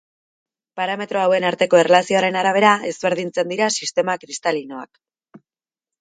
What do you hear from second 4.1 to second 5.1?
kristalinoak.